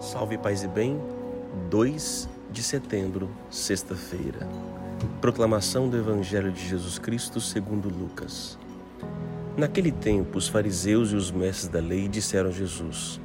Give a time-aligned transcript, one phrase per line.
[0.00, 0.96] Salve Paz e Bem,
[1.70, 4.48] 2 de setembro, sexta-feira.
[5.20, 8.56] Proclamação do Evangelho de Jesus Cristo segundo Lucas.
[9.56, 13.20] Naquele tempo, os fariseus e os mestres da lei disseram a Jesus: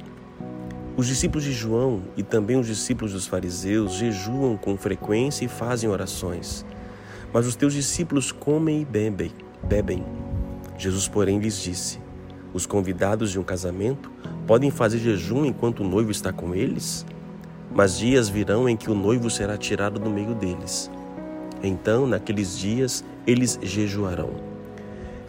[0.96, 5.88] Os discípulos de João e também os discípulos dos fariseus jejuam com frequência e fazem
[5.88, 6.66] orações,
[7.32, 9.30] mas os teus discípulos comem e bebem.
[9.62, 10.04] bebem.
[10.76, 12.00] Jesus, porém, lhes disse:
[12.52, 14.10] Os convidados de um casamento
[14.46, 17.06] Podem fazer jejum enquanto o noivo está com eles?
[17.74, 20.90] Mas dias virão em que o noivo será tirado do meio deles.
[21.62, 24.30] Então, naqueles dias, eles jejuarão.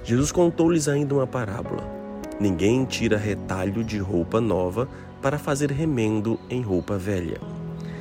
[0.04, 1.82] Jesus contou-lhes ainda uma parábola.
[2.42, 4.90] Ninguém tira retalho de roupa nova
[5.22, 7.40] para fazer remendo em roupa velha.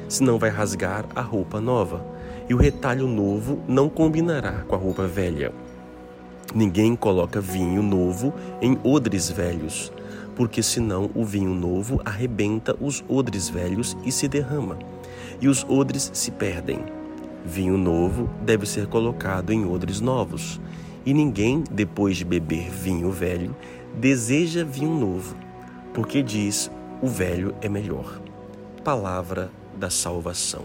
[0.09, 2.05] Senão vai rasgar a roupa nova,
[2.49, 5.53] e o retalho novo não combinará com a roupa velha.
[6.53, 9.93] Ninguém coloca vinho novo em odres velhos
[10.37, 14.79] porque senão o vinho novo arrebenta os odres velhos e se derrama,
[15.41, 16.81] e os odres se perdem.
[17.45, 20.61] Vinho novo deve ser colocado em odres novos,
[21.05, 23.55] e ninguém, depois de beber vinho velho,
[23.95, 25.37] deseja vinho novo,
[25.93, 26.71] porque diz:
[27.03, 28.21] o velho é melhor.
[28.83, 30.65] Palavra da salvação.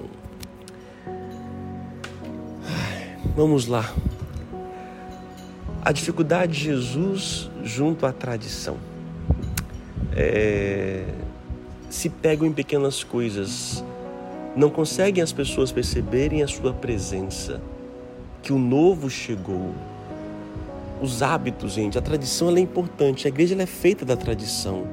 [3.35, 3.93] Vamos lá.
[5.81, 8.88] A dificuldade de Jesus junto à tradição
[10.15, 11.03] é,
[11.89, 13.83] se pegam em pequenas coisas,
[14.55, 17.61] não conseguem as pessoas perceberem a sua presença,
[18.41, 19.73] que o novo chegou.
[21.01, 24.85] Os hábitos, gente, a tradição é importante, a igreja é feita da tradição.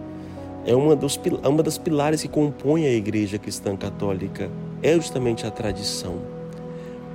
[0.64, 4.50] É uma, dos, é uma das pilares que compõe a igreja cristã católica,
[4.82, 6.20] é justamente a tradição.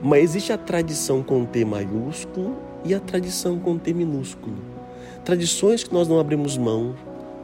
[0.01, 4.57] Mas existe a tradição com T maiúsculo e a tradição com T minúsculo.
[5.23, 6.95] Tradições que nós não abrimos mão,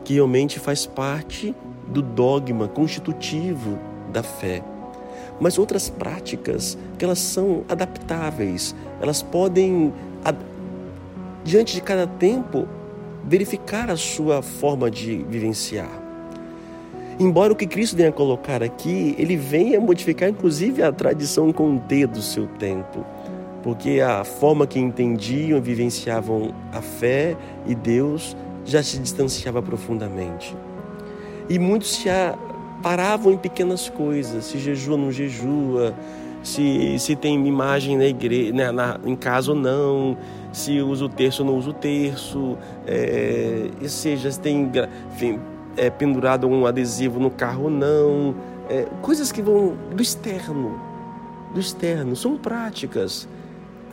[0.08, 1.54] que realmente faz parte
[1.86, 3.78] do dogma constitutivo
[4.14, 4.64] da fé.
[5.38, 9.94] Mas outras práticas que elas são adaptáveis, elas podem,
[11.44, 12.66] diante de cada tempo,
[13.26, 15.92] verificar a sua forma de vivenciar.
[17.20, 22.08] Embora o que Cristo venha colocar aqui, ele venha modificar inclusive a tradição com T
[22.08, 23.06] do seu tempo,
[23.62, 27.36] porque a forma que entendiam, vivenciavam a fé
[27.66, 30.56] e Deus já se distanciava profundamente.
[31.50, 32.10] E muitos se
[32.84, 35.96] paravam em pequenas coisas, se jejua não jejua,
[36.44, 40.18] se, se tem imagem na igreja, na, na, em casa ou não,
[40.52, 44.70] se usa o terço ou não usa o terço, é, seja, se tem
[45.12, 45.40] enfim,
[45.78, 48.36] é, pendurado um adesivo no carro ou não,
[48.70, 50.80] é, coisas que vão do externo,
[51.54, 53.28] do externo, são práticas.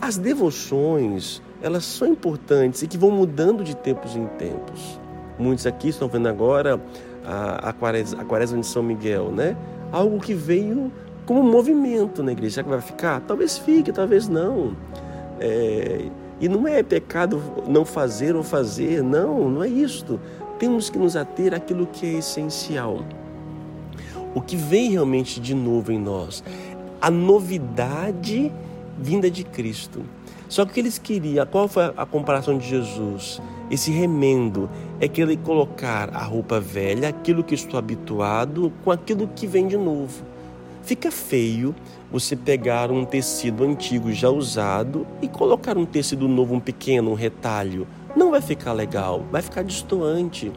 [0.00, 5.00] As devoções, elas são importantes e que vão mudando de tempos em tempos.
[5.38, 6.78] Muitos aqui estão vendo agora
[7.25, 9.56] a, a, quaresma, a quaresma de São Miguel, né?
[9.91, 10.92] Algo que veio
[11.24, 12.56] como movimento na igreja.
[12.56, 13.20] Será que vai ficar?
[13.22, 14.76] Talvez fique, talvez não.
[15.41, 16.04] É,
[16.38, 20.20] e não é pecado não fazer ou fazer, não, não é isto.
[20.58, 23.03] Temos que nos ater àquilo que é essencial.
[24.34, 26.44] O que vem realmente de novo em nós,
[27.00, 28.53] a novidade
[28.98, 30.03] vinda de Cristo.
[30.54, 33.42] Só que o que eles queriam, qual foi a comparação de Jesus?
[33.69, 34.70] Esse remendo
[35.00, 39.66] é que ele colocar a roupa velha, aquilo que estou habituado, com aquilo que vem
[39.66, 40.25] de novo.
[40.84, 41.75] Fica feio
[42.09, 47.15] você pegar um tecido antigo já usado e colocar um tecido novo, um pequeno, um
[47.15, 47.84] retalho.
[48.15, 50.53] Não vai ficar legal, vai ficar distoante.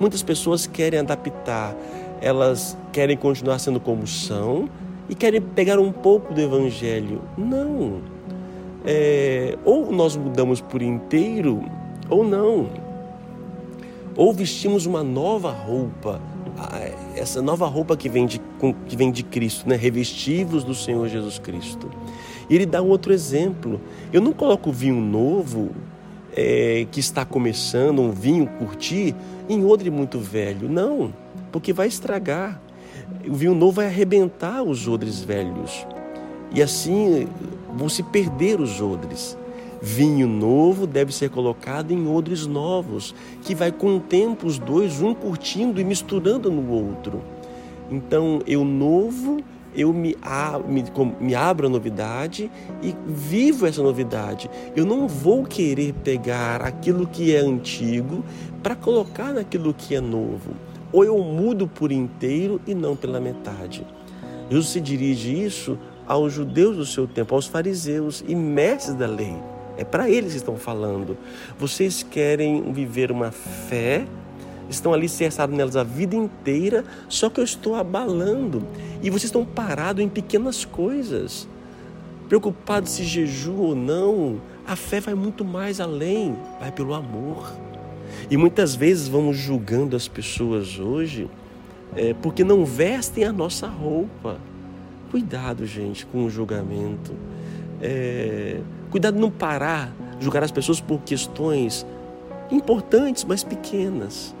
[0.00, 1.72] Muitas pessoas querem adaptar,
[2.20, 4.68] elas querem continuar sendo como são
[5.08, 7.22] e querem pegar um pouco do evangelho.
[7.38, 8.15] Não
[8.86, 11.62] é, ou nós mudamos por inteiro
[12.08, 12.70] ou não.
[14.16, 16.20] Ou vestimos uma nova roupa,
[17.14, 18.40] essa nova roupa que vem de,
[18.86, 19.76] que vem de Cristo, né?
[19.76, 21.90] revestivos do Senhor Jesus Cristo.
[22.48, 23.80] E ele dá um outro exemplo.
[24.12, 25.70] Eu não coloco vinho novo
[26.34, 29.14] é, que está começando, um vinho curtir,
[29.48, 30.68] em odre muito velho.
[30.68, 31.12] Não,
[31.50, 32.60] porque vai estragar.
[33.28, 35.86] O vinho novo vai arrebentar os odres velhos.
[36.52, 37.28] E assim
[37.76, 39.36] vão se perder os odres.
[39.80, 45.02] Vinho novo deve ser colocado em odres novos, que vai com o tempo os dois,
[45.02, 47.22] um curtindo e misturando no outro.
[47.90, 49.38] Então, eu novo,
[49.74, 50.16] eu me,
[50.66, 50.84] me,
[51.20, 52.50] me abro a novidade
[52.82, 54.50] e vivo essa novidade.
[54.74, 58.24] Eu não vou querer pegar aquilo que é antigo
[58.62, 60.52] para colocar naquilo que é novo.
[60.92, 63.86] Ou eu mudo por inteiro e não pela metade.
[64.48, 69.36] Jesus se dirige isso aos judeus do seu tempo, aos fariseus e mestres da lei.
[69.76, 71.16] É para eles que estão falando.
[71.58, 74.06] Vocês querem viver uma fé
[74.68, 78.66] estão ali cercados nelas a vida inteira, só que eu estou abalando.
[79.02, 81.48] E vocês estão parados em pequenas coisas,
[82.28, 84.40] preocupados se jejum ou não.
[84.66, 87.52] A fé vai muito mais além, vai pelo amor.
[88.30, 91.28] E muitas vezes vamos julgando as pessoas hoje
[91.94, 94.38] é, porque não vestem a nossa roupa.
[95.10, 97.12] Cuidado, gente, com o julgamento.
[97.80, 98.60] É,
[98.90, 101.86] cuidado não parar julgar as pessoas por questões
[102.50, 104.34] importantes, mas pequenas.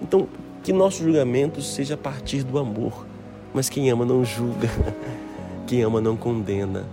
[0.00, 0.28] Então,
[0.62, 3.06] que nosso julgamento seja a partir do amor.
[3.54, 4.68] Mas quem ama não julga,
[5.66, 6.84] quem ama não condena.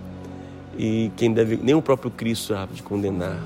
[0.78, 3.40] E quem deve, nem o próprio Cristo há de condenar.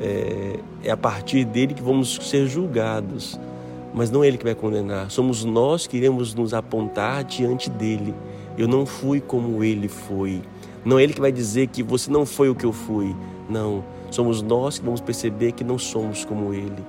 [0.00, 3.38] É, é a partir dele que vamos ser julgados,
[3.92, 5.10] mas não é ele que vai condenar.
[5.10, 8.14] Somos nós que iremos nos apontar diante dele.
[8.58, 10.42] Eu não fui como ele foi.
[10.84, 13.14] Não é ele que vai dizer que você não foi o que eu fui.
[13.48, 16.84] Não, somos nós que vamos perceber que não somos como ele.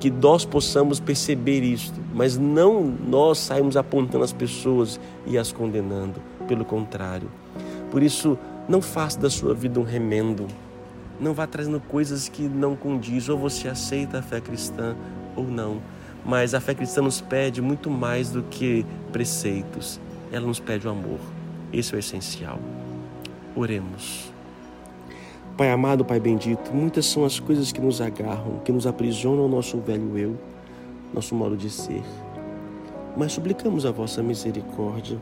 [0.00, 6.22] Que nós possamos perceber isto, mas não nós saímos apontando as pessoas e as condenando.
[6.48, 7.28] Pelo contrário.
[7.90, 10.46] Por isso, não faça da sua vida um remendo.
[11.20, 13.28] Não vá trazendo coisas que não condiz.
[13.28, 14.96] Ou você aceita a fé cristã
[15.36, 15.82] ou não.
[16.24, 20.00] Mas a fé cristã nos pede muito mais do que preceitos.
[20.30, 21.18] Ela nos pede o amor.
[21.72, 22.58] Esse é o essencial.
[23.56, 24.32] Oremos.
[25.56, 29.48] Pai amado, Pai bendito, muitas são as coisas que nos agarram, que nos aprisionam ao
[29.48, 30.38] nosso velho eu,
[31.12, 32.02] nosso modo de ser.
[33.16, 35.18] Mas suplicamos a vossa misericórdia.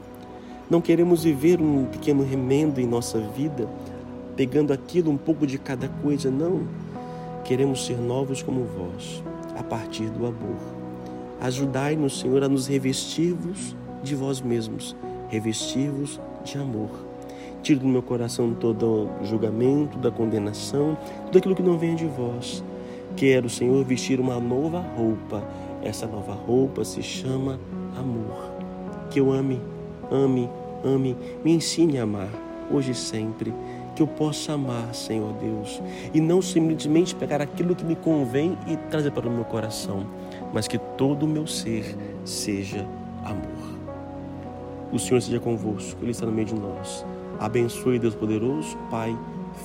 [0.69, 3.67] Não queremos viver um pequeno remendo em nossa vida,
[4.37, 6.69] pegando aquilo um pouco de cada coisa, não.
[7.45, 9.23] Queremos ser novos como vós,
[9.57, 10.59] a partir do amor.
[11.41, 13.75] Ajudai-nos, Senhor, a nos revestir-vos
[14.07, 14.97] de vós mesmos,
[15.29, 16.91] revestir-vos de amor
[17.67, 22.63] Tire do meu coração todo julgamento, da condenação, tudo aquilo que não vem de vós.
[23.17, 25.43] Quero, Senhor, vestir uma nova roupa.
[25.83, 27.59] Essa nova roupa se chama
[27.99, 28.53] amor.
[29.11, 29.61] Que eu ame,
[30.13, 30.49] ame,
[30.85, 32.29] ame, me ensine a amar,
[32.71, 33.53] hoje e sempre.
[33.97, 35.83] Que eu possa amar, Senhor Deus,
[36.15, 40.07] e não simplesmente pegar aquilo que me convém e trazer para o meu coração,
[40.55, 42.87] mas que todo o meu ser seja
[43.25, 43.56] amor.
[44.93, 47.05] O Senhor seja convosco, Ele está no meio de nós.
[47.39, 49.17] Abençoe Deus poderoso, Pai,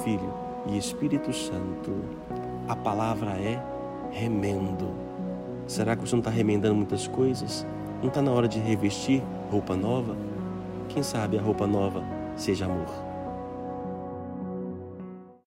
[0.03, 0.33] Filho
[0.67, 1.91] e Espírito Santo.
[2.67, 3.61] A palavra é
[4.11, 4.89] remendo.
[5.67, 7.65] Será que você não está remendando muitas coisas?
[8.01, 10.15] Não está na hora de revestir roupa nova?
[10.89, 12.03] Quem sabe a roupa nova
[12.35, 13.10] seja amor.